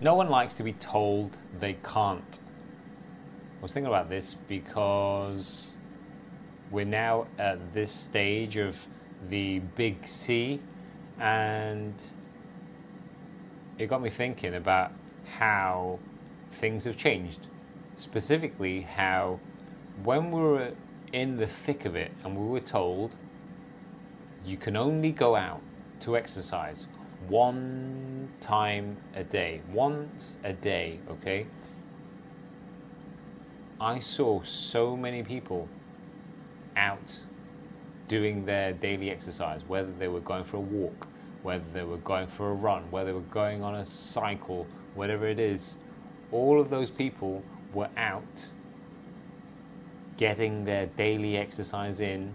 no 0.00 0.14
one 0.14 0.28
likes 0.28 0.54
to 0.54 0.62
be 0.62 0.72
told 0.72 1.36
they 1.58 1.74
can't. 1.74 2.38
I 3.58 3.62
was 3.62 3.72
thinking 3.72 3.88
about 3.88 4.08
this 4.08 4.34
because 4.34 5.74
we're 6.70 6.84
now 6.84 7.26
at 7.38 7.74
this 7.74 7.90
stage 7.90 8.56
of 8.56 8.86
the 9.28 9.58
big 9.58 10.06
C, 10.06 10.60
and 11.18 11.94
it 13.78 13.86
got 13.86 14.00
me 14.00 14.10
thinking 14.10 14.54
about 14.54 14.92
how 15.26 15.98
things 16.52 16.84
have 16.84 16.96
changed. 16.96 17.48
Specifically, 17.96 18.82
how 18.82 19.40
when 20.04 20.30
we 20.30 20.40
were 20.40 20.72
in 21.12 21.36
the 21.36 21.46
thick 21.46 21.84
of 21.84 21.96
it 21.96 22.12
and 22.22 22.36
we 22.36 22.46
were 22.46 22.60
told 22.60 23.16
you 24.44 24.56
can 24.56 24.76
only 24.76 25.10
go 25.10 25.34
out 25.34 25.60
to 26.00 26.16
exercise 26.16 26.86
one 27.26 28.17
time 28.40 28.96
a 29.14 29.24
day, 29.24 29.62
once 29.72 30.36
a 30.44 30.52
day, 30.52 31.00
okay? 31.10 31.46
I 33.80 34.00
saw 34.00 34.42
so 34.42 34.96
many 34.96 35.22
people 35.22 35.68
out 36.76 37.20
doing 38.08 38.46
their 38.46 38.72
daily 38.72 39.10
exercise, 39.10 39.62
whether 39.68 39.92
they 39.92 40.08
were 40.08 40.20
going 40.20 40.44
for 40.44 40.56
a 40.56 40.60
walk, 40.60 41.06
whether 41.42 41.64
they 41.72 41.84
were 41.84 41.98
going 41.98 42.26
for 42.26 42.50
a 42.50 42.54
run, 42.54 42.90
whether 42.90 43.10
they 43.10 43.14
were 43.14 43.20
going 43.20 43.62
on 43.62 43.74
a 43.74 43.84
cycle, 43.84 44.66
whatever 44.94 45.26
it 45.28 45.38
is, 45.38 45.76
all 46.32 46.60
of 46.60 46.70
those 46.70 46.90
people 46.90 47.42
were 47.72 47.90
out 47.96 48.48
getting 50.16 50.64
their 50.64 50.86
daily 50.86 51.36
exercise 51.36 52.00
in. 52.00 52.34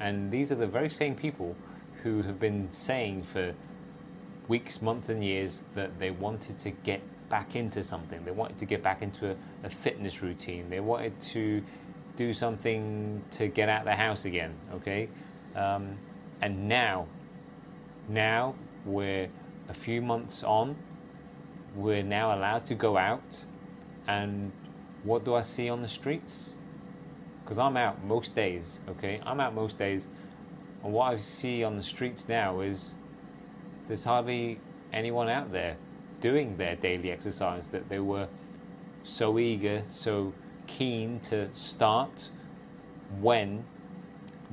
And 0.00 0.30
these 0.30 0.50
are 0.50 0.56
the 0.56 0.66
very 0.66 0.90
same 0.90 1.14
people 1.14 1.54
who 2.02 2.22
have 2.22 2.40
been 2.40 2.68
saying 2.72 3.24
for 3.24 3.54
weeks, 4.50 4.82
months, 4.82 5.08
and 5.08 5.24
years 5.24 5.62
that 5.76 6.00
they 6.00 6.10
wanted 6.10 6.58
to 6.58 6.70
get 6.70 7.00
back 7.28 7.54
into 7.54 7.84
something. 7.84 8.24
They 8.24 8.32
wanted 8.32 8.58
to 8.58 8.66
get 8.66 8.82
back 8.82 9.00
into 9.00 9.30
a, 9.30 9.36
a 9.62 9.70
fitness 9.70 10.22
routine. 10.22 10.68
They 10.68 10.80
wanted 10.80 11.18
to 11.34 11.62
do 12.16 12.34
something 12.34 13.22
to 13.30 13.46
get 13.46 13.68
out 13.68 13.82
of 13.82 13.86
the 13.86 13.94
house 13.94 14.24
again. 14.24 14.52
Okay, 14.74 15.08
um, 15.54 15.96
and 16.42 16.68
now, 16.68 17.06
now 18.08 18.56
we're 18.84 19.28
a 19.68 19.74
few 19.74 20.02
months 20.02 20.42
on. 20.42 20.74
We're 21.76 22.02
now 22.02 22.36
allowed 22.36 22.66
to 22.66 22.74
go 22.74 22.98
out, 22.98 23.44
and 24.08 24.50
what 25.04 25.24
do 25.24 25.36
I 25.36 25.42
see 25.42 25.68
on 25.68 25.80
the 25.80 25.88
streets? 25.88 26.56
Because 27.44 27.58
I'm 27.58 27.76
out 27.76 28.04
most 28.04 28.34
days. 28.34 28.80
Okay, 28.88 29.20
I'm 29.24 29.38
out 29.38 29.54
most 29.54 29.78
days, 29.78 30.08
and 30.82 30.92
what 30.92 31.14
I 31.14 31.18
see 31.18 31.62
on 31.62 31.76
the 31.76 31.84
streets 31.84 32.28
now 32.28 32.60
is 32.60 32.94
there's 33.90 34.04
hardly 34.04 34.58
anyone 34.92 35.28
out 35.28 35.50
there 35.50 35.76
doing 36.20 36.56
their 36.56 36.76
daily 36.76 37.10
exercise 37.10 37.68
that 37.70 37.88
they 37.88 37.98
were 37.98 38.28
so 39.02 39.38
eager, 39.38 39.82
so 39.88 40.32
keen 40.66 41.18
to 41.18 41.52
start 41.52 42.28
when 43.20 43.64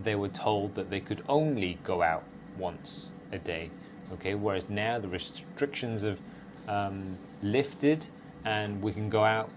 they 0.04 0.16
were 0.16 0.30
told 0.30 0.74
that 0.74 0.90
they 0.90 1.00
could 1.00 1.24
only 1.30 1.78
go 1.84 2.02
out 2.02 2.24
once 2.58 3.10
a 3.32 3.38
day. 3.38 3.70
Okay, 4.14 4.34
whereas 4.34 4.68
now 4.70 4.98
the 4.98 5.08
restrictions 5.08 6.02
have 6.02 6.20
um, 6.68 7.18
lifted 7.44 8.08
and 8.44 8.82
we 8.82 8.92
can 8.92 9.10
go 9.10 9.24
out 9.24 9.52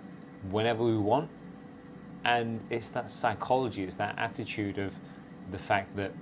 whenever 0.50 0.84
we 0.84 0.98
want. 0.98 1.31
And 2.25 2.61
it's 2.69 2.91
that 2.91 3.11
psychology, 3.11 3.84
it's 3.84 3.97
that 3.97 4.19
attitude 4.19 4.78
of 4.78 4.92
the 5.50 5.59
fact 5.59 5.97
that 5.97 6.12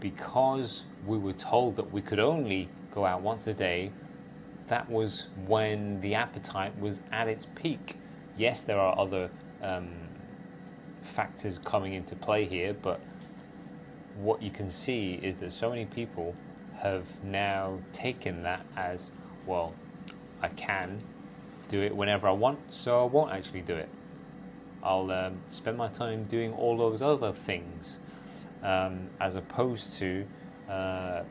because 0.00 0.84
we 1.06 1.18
were 1.18 1.32
told 1.32 1.76
that 1.76 1.92
we 1.92 2.02
could 2.02 2.18
only 2.18 2.68
go 2.96 3.04
out 3.04 3.20
once 3.20 3.46
a 3.46 3.54
day, 3.54 3.92
that 4.68 4.90
was 4.90 5.28
when 5.46 6.00
the 6.00 6.14
appetite 6.14 6.76
was 6.80 7.02
at 7.12 7.28
its 7.28 7.46
peak. 7.54 7.98
Yes, 8.36 8.62
there 8.62 8.80
are 8.80 8.98
other 8.98 9.30
um, 9.62 9.90
factors 11.02 11.60
coming 11.60 11.92
into 11.92 12.16
play 12.16 12.46
here, 12.46 12.74
but 12.74 12.98
what 14.16 14.42
you 14.42 14.50
can 14.50 14.70
see 14.70 15.20
is 15.22 15.36
that 15.38 15.52
so 15.52 15.68
many 15.68 15.84
people 15.84 16.34
have 16.78 17.22
now 17.22 17.78
taken 17.92 18.42
that 18.42 18.64
as 18.76 19.10
well, 19.46 19.74
I 20.40 20.48
can 20.48 21.02
do 21.68 21.82
it 21.82 21.94
whenever 21.94 22.26
I 22.26 22.32
want, 22.32 22.58
so 22.70 23.02
I 23.02 23.04
won't 23.04 23.30
actually 23.30 23.60
do 23.60 23.74
it. 23.74 23.90
I'll 24.82 25.10
um, 25.10 25.38
spend 25.48 25.76
my 25.76 25.88
time 25.88 26.24
doing 26.24 26.54
all 26.54 26.78
those 26.78 27.02
other 27.02 27.32
things 27.32 27.98
um, 28.62 29.10
as 29.20 29.34
opposed 29.34 29.92
to 29.98 30.24
uh, 30.68 31.22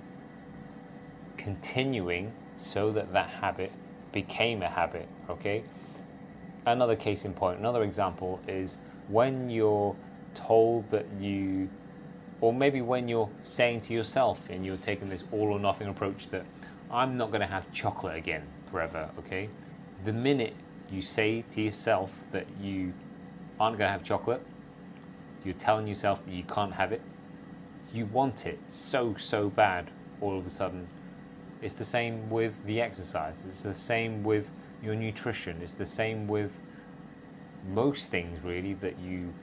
continuing 1.45 2.33
so 2.57 2.91
that 2.91 3.13
that 3.13 3.29
habit 3.29 3.71
became 4.11 4.63
a 4.63 4.67
habit. 4.67 5.07
Okay. 5.29 5.63
Another 6.65 6.95
case 6.95 7.23
in 7.23 7.35
point, 7.35 7.59
another 7.59 7.83
example 7.83 8.39
is 8.47 8.79
when 9.09 9.51
you're 9.51 9.95
told 10.33 10.89
that 10.89 11.05
you, 11.19 11.69
or 12.41 12.51
maybe 12.51 12.81
when 12.81 13.07
you're 13.07 13.29
saying 13.43 13.81
to 13.81 13.93
yourself 13.93 14.49
and 14.49 14.65
you're 14.65 14.77
taking 14.77 15.07
this 15.07 15.23
all 15.31 15.53
or 15.53 15.59
nothing 15.59 15.87
approach 15.87 16.29
that 16.29 16.45
I'm 16.89 17.15
not 17.15 17.29
going 17.29 17.41
to 17.41 17.47
have 17.47 17.71
chocolate 17.71 18.17
again 18.17 18.41
forever. 18.65 19.11
Okay. 19.19 19.47
The 20.03 20.13
minute 20.13 20.55
you 20.91 21.03
say 21.03 21.43
to 21.51 21.61
yourself 21.61 22.23
that 22.31 22.47
you 22.59 22.93
aren't 23.59 23.77
going 23.77 23.87
to 23.87 23.91
have 23.91 24.03
chocolate, 24.03 24.43
you're 25.43 25.53
telling 25.53 25.85
yourself 25.85 26.25
that 26.25 26.33
you 26.33 26.43
can't 26.43 26.73
have 26.73 26.91
it. 26.91 27.01
You 27.93 28.07
want 28.07 28.47
it 28.47 28.57
so, 28.67 29.13
so 29.19 29.51
bad 29.51 29.91
all 30.19 30.39
of 30.39 30.47
a 30.47 30.49
sudden 30.49 30.87
it's 31.61 31.75
the 31.75 31.85
same 31.85 32.29
with 32.29 32.63
the 32.65 32.81
exercise. 32.81 33.45
It's 33.47 33.61
the 33.61 33.73
same 33.73 34.23
with 34.23 34.49
your 34.83 34.95
nutrition. 34.95 35.61
It's 35.61 35.73
the 35.73 35.85
same 35.85 36.27
with 36.27 36.59
most 37.67 38.09
things, 38.09 38.43
really, 38.43 38.73
that 38.75 38.99
you 38.99 39.33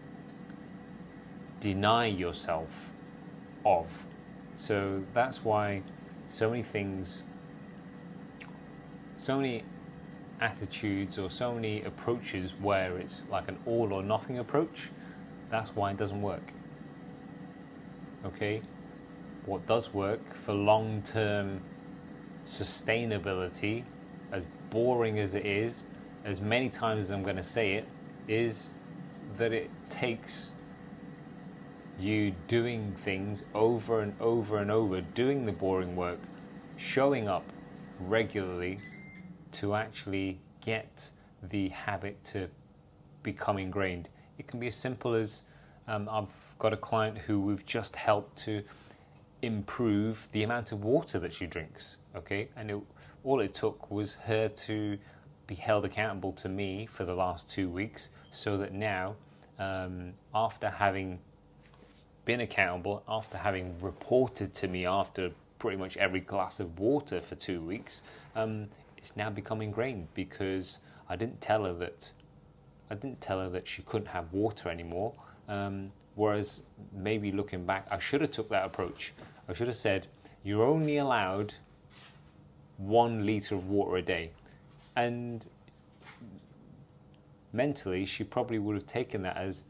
deny 1.60 2.06
yourself 2.06 2.90
of. 3.64 3.86
So 4.56 5.02
that's 5.14 5.44
why 5.44 5.82
so 6.28 6.50
many 6.50 6.62
things, 6.62 7.22
so 9.16 9.36
many 9.36 9.64
attitudes, 10.40 11.18
or 11.18 11.30
so 11.30 11.54
many 11.54 11.82
approaches 11.82 12.52
where 12.60 12.98
it's 12.98 13.24
like 13.30 13.48
an 13.48 13.58
all 13.66 13.92
or 13.92 14.02
nothing 14.02 14.38
approach, 14.38 14.90
that's 15.50 15.74
why 15.74 15.90
it 15.92 15.96
doesn't 15.96 16.22
work. 16.22 16.52
Okay? 18.24 18.62
What 19.46 19.66
does 19.66 19.92
work 19.92 20.34
for 20.34 20.52
long 20.52 21.02
term 21.02 21.60
sustainability, 22.46 23.84
as 24.30 24.46
boring 24.70 25.18
as 25.18 25.34
it 25.34 25.46
is, 25.46 25.84
as 26.24 26.40
many 26.40 26.68
times 26.68 27.04
as 27.04 27.10
I'm 27.10 27.22
going 27.22 27.36
to 27.36 27.42
say 27.42 27.74
it, 27.74 27.86
is 28.28 28.74
that 29.36 29.52
it 29.52 29.70
takes 29.88 30.50
you 31.98 32.34
doing 32.48 32.92
things 32.96 33.42
over 33.54 34.00
and 34.00 34.14
over 34.20 34.58
and 34.58 34.70
over, 34.70 35.00
doing 35.00 35.46
the 35.46 35.52
boring 35.52 35.94
work, 35.94 36.18
showing 36.76 37.28
up 37.28 37.44
regularly 38.00 38.78
to 39.52 39.74
actually 39.74 40.40
get 40.60 41.10
the 41.42 41.68
habit 41.68 42.22
to 42.24 42.48
become 43.22 43.58
ingrained. 43.58 44.08
It 44.38 44.48
can 44.48 44.58
be 44.58 44.68
as 44.68 44.76
simple 44.76 45.14
as 45.14 45.42
um, 45.86 46.08
I've 46.10 46.28
got 46.58 46.72
a 46.72 46.76
client 46.76 47.18
who 47.18 47.40
we've 47.40 47.66
just 47.66 47.96
helped 47.96 48.38
to 48.38 48.62
improve 49.42 50.28
the 50.32 50.42
amount 50.42 50.72
of 50.72 50.82
water 50.84 51.18
that 51.18 51.34
she 51.34 51.46
drinks. 51.46 51.98
Okay, 52.16 52.48
and 52.56 52.70
it, 52.70 52.78
all 53.24 53.40
it 53.40 53.54
took 53.54 53.90
was 53.90 54.14
her 54.26 54.48
to 54.48 54.98
be 55.46 55.56
held 55.56 55.84
accountable 55.84 56.32
to 56.32 56.48
me 56.48 56.86
for 56.86 57.04
the 57.04 57.14
last 57.14 57.50
two 57.50 57.68
weeks, 57.68 58.10
so 58.30 58.56
that 58.56 58.72
now, 58.72 59.16
um, 59.58 60.14
after 60.34 60.70
having 60.70 61.18
been 62.24 62.40
accountable, 62.40 63.02
after 63.08 63.38
having 63.38 63.74
reported 63.80 64.54
to 64.54 64.68
me 64.68 64.86
after 64.86 65.32
pretty 65.58 65.76
much 65.76 65.96
every 65.96 66.20
glass 66.20 66.60
of 66.60 66.78
water 66.78 67.20
for 67.20 67.34
two 67.34 67.60
weeks, 67.60 68.02
um, 68.36 68.68
it's 68.96 69.16
now 69.16 69.28
become 69.28 69.60
ingrained 69.60 70.08
because 70.14 70.78
I 71.08 71.16
didn't 71.16 71.40
tell 71.40 71.64
her 71.64 71.74
that 71.74 72.12
I 72.90 72.94
didn't 72.94 73.20
tell 73.20 73.40
her 73.40 73.48
that 73.48 73.66
she 73.66 73.82
couldn't 73.82 74.08
have 74.08 74.32
water 74.32 74.68
anymore. 74.68 75.14
Um, 75.48 75.92
whereas 76.14 76.62
maybe 76.92 77.32
looking 77.32 77.64
back, 77.64 77.86
I 77.90 77.98
should 77.98 78.20
have 78.20 78.30
took 78.30 78.48
that 78.50 78.64
approach. 78.64 79.12
I 79.48 79.54
should 79.54 79.66
have 79.66 79.76
said, 79.76 80.06
you're 80.44 80.64
only 80.64 80.96
allowed 80.96 81.54
one 82.76 83.24
litre 83.26 83.54
of 83.54 83.68
water 83.68 83.96
a 83.96 84.02
day. 84.02 84.30
And 84.96 85.46
mentally, 87.52 88.04
she 88.04 88.24
probably 88.24 88.58
would 88.58 88.76
have 88.76 88.86
taken 88.86 89.22
that 89.22 89.36
as, 89.36 89.62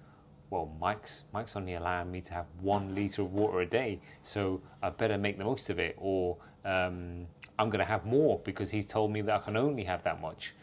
well, 0.50 0.71
Mike's, 0.81 1.25
Mike's 1.33 1.56
only 1.56 1.75
allowing 1.75 2.11
me 2.11 2.21
to 2.23 2.35
have 2.35 2.47
one 2.61 2.94
litre 2.94 3.23
of 3.23 3.33
water 3.33 3.61
a 3.61 3.67
day, 3.67 4.00
so 4.23 4.61
I 4.83 4.91
better 4.91 5.19
make 5.19 5.39
the 5.39 5.44
most 5.44 5.71
of 5.71 5.79
it, 5.79 5.94
or 5.99 6.37
um, 6.65 7.27
I'm 7.59 7.71
going 7.71 7.79
to 7.79 7.85
have 7.85 8.05
more 8.05 8.41
because 8.44 8.71
he's 8.71 8.87
told 8.87 9.12
me 9.12 9.21
that 9.23 9.35
I 9.35 9.39
can 9.39 9.56
only 9.56 9.85
have 9.85 10.03
that 10.05 10.21
much. 10.21 10.55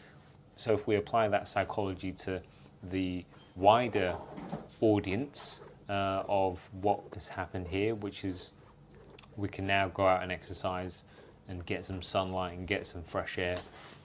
So 0.56 0.74
if 0.74 0.86
we 0.86 0.96
apply 0.96 1.28
that 1.28 1.48
psychology 1.48 2.12
to 2.12 2.42
the 2.82 3.24
wider 3.56 4.16
audience 4.80 5.60
uh, 5.90 6.22
of 6.28 6.60
what 6.80 7.00
has 7.14 7.28
happened 7.28 7.68
here, 7.68 7.94
which 7.94 8.24
is 8.24 8.52
we 9.36 9.48
can 9.48 9.66
now 9.66 9.88
go 9.88 10.06
out 10.06 10.22
and 10.22 10.30
exercise 10.30 11.04
and 11.48 11.66
get 11.66 11.84
some 11.84 12.00
sunlight 12.00 12.56
and 12.56 12.66
get 12.66 12.86
some 12.86 13.02
fresh 13.02 13.36
air 13.36 13.56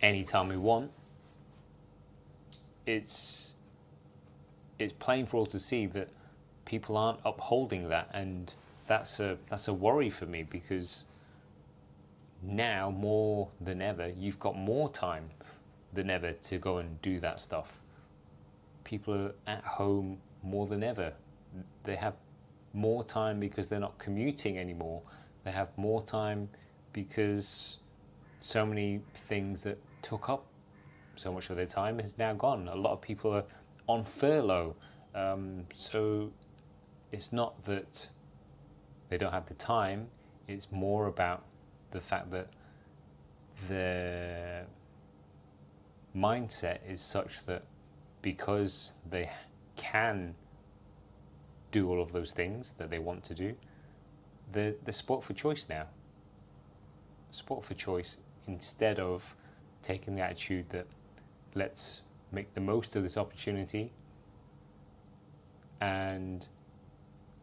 anytime 0.02 0.50
we 0.50 0.58
want, 0.58 0.92
it's 2.88 3.54
it's 4.78 4.94
plain 4.94 5.26
for 5.26 5.38
all 5.38 5.46
to 5.46 5.60
see 5.60 5.86
that 5.86 6.10
people 6.66 6.98
aren't 6.98 7.20
upholding 7.24 7.88
that, 7.90 8.10
and 8.14 8.54
that's 8.88 9.20
a 9.20 9.38
that's 9.50 9.68
a 9.68 9.74
worry 9.74 10.10
for 10.10 10.26
me 10.26 10.44
because 10.44 11.06
now 12.42 12.92
more 12.92 13.48
than 13.62 13.82
ever 13.82 14.12
you've 14.20 14.40
got 14.40 14.56
more 14.56 14.90
time 14.90 15.30
than 15.94 16.10
ever 16.10 16.32
to 16.32 16.58
go 16.58 16.78
and 16.78 17.02
do 17.02 17.20
that 17.20 17.40
stuff. 17.40 17.74
People 18.84 19.14
are 19.14 19.32
at 19.48 19.64
home 19.64 20.18
more 20.44 20.68
than 20.68 20.84
ever. 20.84 21.14
They 21.84 21.96
have 21.96 22.16
more 22.74 23.04
time 23.04 23.40
because 23.40 23.68
they're 23.68 23.80
not 23.80 23.98
commuting 23.98 24.58
anymore. 24.58 25.02
They 25.44 25.52
have 25.52 25.70
more 25.78 26.04
time 26.04 26.50
because 26.94 27.78
so 28.40 28.66
many 28.66 29.02
things 29.14 29.64
that 29.64 29.80
took 30.02 30.30
up 30.30 30.46
so 31.16 31.32
much 31.32 31.50
of 31.50 31.56
their 31.56 31.66
time 31.66 32.00
is 32.00 32.18
now 32.18 32.34
gone. 32.34 32.68
A 32.68 32.76
lot 32.76 32.94
of 32.94 33.02
people 33.02 33.34
are 33.34 33.46
on 33.88 34.04
furlough. 34.04 34.76
Um, 35.14 35.66
so 35.76 36.32
it's 37.12 37.32
not 37.32 37.64
that 37.66 38.10
they 39.10 39.18
don't 39.18 39.32
have 39.32 39.48
the 39.48 39.54
time, 39.54 40.08
it's 40.48 40.72
more 40.72 41.08
about 41.08 41.44
the 41.92 42.02
fact 42.02 42.32
that 42.32 42.50
their 43.70 44.66
mindset 46.16 46.80
is 46.88 47.02
such 47.02 47.46
that 47.46 47.64
because 48.22 48.94
they 49.10 49.30
can 49.76 50.36
do 51.76 51.90
all 51.90 52.02
of 52.02 52.14
those 52.14 52.32
things 52.32 52.74
that 52.78 52.90
they 52.90 53.00
want 53.00 53.22
to 53.22 53.34
do, 53.34 53.54
they're, 54.54 54.76
they're 54.86 54.94
sport 54.94 55.26
for 55.26 55.34
choice 55.34 55.66
now. 55.70 55.88
Sport 57.32 57.66
for 57.66 57.74
choice 57.74 58.16
instead 58.48 58.98
of 58.98 59.36
taking 59.84 60.16
the 60.16 60.22
attitude 60.22 60.70
that 60.70 60.88
let's 61.54 62.04
make 62.32 62.54
the 62.54 62.62
most 62.62 62.96
of 62.96 63.04
this 63.04 63.18
opportunity 63.18 63.92
and 65.82 66.48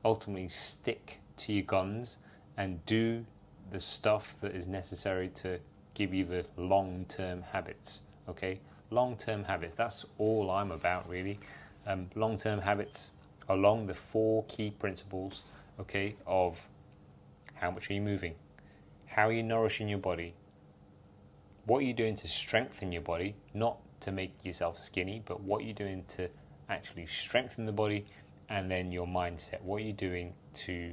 ultimately 0.02 0.48
stick 0.48 1.18
to 1.36 1.52
your 1.52 1.64
guns 1.64 2.16
and 2.56 2.84
do 2.86 3.26
the 3.70 3.80
stuff 3.80 4.34
that 4.40 4.54
is 4.54 4.66
necessary 4.66 5.28
to 5.28 5.58
give 5.92 6.14
you 6.14 6.24
the 6.24 6.46
long 6.56 7.04
term 7.06 7.42
habits. 7.52 8.00
Okay, 8.30 8.60
long 8.90 9.14
term 9.14 9.44
habits. 9.44 9.76
That's 9.76 10.06
all 10.16 10.50
I'm 10.50 10.70
about, 10.70 11.06
really. 11.06 11.38
Um, 11.86 12.08
long 12.14 12.38
term 12.38 12.62
habits 12.62 13.10
along 13.48 13.86
the 13.86 13.94
four 13.94 14.44
key 14.48 14.70
principles. 14.70 15.44
Okay, 15.80 16.16
of 16.26 16.60
how 17.54 17.70
much 17.70 17.90
are 17.90 17.94
you 17.94 18.00
moving, 18.00 18.34
how 19.06 19.28
are 19.28 19.32
you 19.32 19.42
nourishing 19.42 19.88
your 19.88 19.98
body, 19.98 20.34
what 21.64 21.78
are 21.78 21.82
you 21.82 21.94
doing 21.94 22.14
to 22.16 22.28
strengthen 22.28 22.92
your 22.92 23.02
body, 23.02 23.34
not 23.54 23.78
to 24.00 24.10
make 24.10 24.32
yourself 24.44 24.78
skinny, 24.78 25.22
but 25.24 25.40
what 25.40 25.62
are 25.62 25.64
you're 25.64 25.74
doing 25.74 26.04
to 26.08 26.28
actually 26.68 27.06
strengthen 27.06 27.66
the 27.66 27.72
body 27.72 28.04
and 28.48 28.70
then 28.70 28.90
your 28.90 29.06
mindset. 29.06 29.62
What 29.62 29.76
are 29.76 29.84
you 29.84 29.92
doing 29.92 30.34
to 30.54 30.92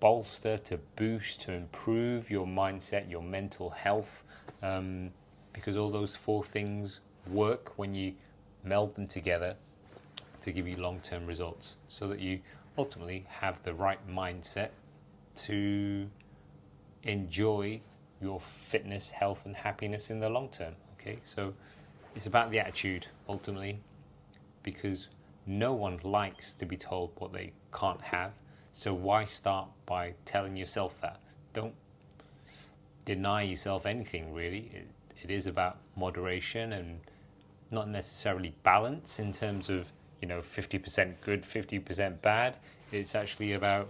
bolster, 0.00 0.58
to 0.58 0.78
boost, 0.96 1.42
to 1.42 1.52
improve 1.52 2.30
your 2.30 2.46
mindset, 2.46 3.10
your 3.10 3.22
mental 3.22 3.70
health? 3.70 4.24
Um, 4.62 5.10
because 5.52 5.76
all 5.76 5.90
those 5.90 6.16
four 6.16 6.42
things 6.42 7.00
work 7.26 7.78
when 7.78 7.94
you 7.94 8.14
meld 8.64 8.94
them 8.96 9.06
together 9.06 9.56
to 10.42 10.52
give 10.52 10.68
you 10.68 10.76
long 10.76 11.00
term 11.00 11.26
results 11.26 11.76
so 11.88 12.08
that 12.08 12.20
you 12.20 12.40
ultimately 12.76 13.26
have 13.28 13.62
the 13.62 13.74
right 13.74 13.98
mindset 14.08 14.70
to 15.34 16.08
enjoy 17.02 17.80
your 18.20 18.40
fitness, 18.40 19.10
health, 19.10 19.42
and 19.44 19.56
happiness 19.56 20.10
in 20.10 20.20
the 20.20 20.28
long 20.28 20.48
term. 20.48 20.74
Okay, 21.00 21.18
so 21.24 21.52
it's 22.14 22.26
about 22.26 22.50
the 22.50 22.60
attitude 22.60 23.06
ultimately, 23.28 23.80
because 24.62 25.08
no 25.46 25.72
one 25.72 25.98
likes 26.04 26.52
to 26.52 26.66
be 26.66 26.76
told 26.76 27.10
what 27.16 27.32
they 27.32 27.52
can't 27.72 28.00
have. 28.00 28.32
So 28.72 28.94
why 28.94 29.24
start 29.24 29.68
by 29.86 30.14
telling 30.24 30.56
yourself 30.56 31.00
that? 31.00 31.20
Don't 31.52 31.74
deny 33.04 33.42
yourself 33.42 33.84
anything 33.84 34.32
really. 34.32 34.70
It, 34.72 34.88
it 35.24 35.30
is 35.30 35.46
about 35.46 35.78
moderation 35.96 36.72
and 36.72 37.00
not 37.70 37.88
necessarily 37.88 38.54
balance 38.62 39.18
in 39.18 39.32
terms 39.32 39.68
of 39.68 39.86
you 40.22 40.28
know 40.28 40.40
50% 40.40 41.14
good, 41.20 41.42
50% 41.42 42.22
bad. 42.22 42.56
It's 42.92 43.14
actually 43.14 43.52
about 43.52 43.88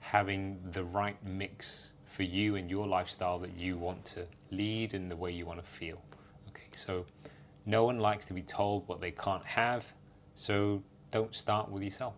having 0.00 0.58
the 0.72 0.84
right 0.84 1.16
mix 1.24 1.92
for 2.06 2.24
you 2.24 2.56
and 2.56 2.68
your 2.68 2.86
lifestyle 2.86 3.38
that 3.38 3.56
you 3.56 3.78
want 3.78 4.04
to 4.04 4.26
lead 4.50 4.92
and 4.92 5.10
the 5.10 5.16
way 5.16 5.30
you 5.30 5.46
want 5.46 5.60
to 5.60 5.66
feel. 5.66 6.02
Okay, 6.48 6.66
so 6.76 7.06
no 7.64 7.84
one 7.84 7.98
likes 7.98 8.26
to 8.26 8.34
be 8.34 8.42
told 8.42 8.86
what 8.88 9.00
they 9.00 9.12
can't 9.12 9.44
have, 9.44 9.86
so 10.34 10.82
don't 11.10 11.34
start 11.34 11.70
with 11.70 11.82
yourself. 11.82 12.14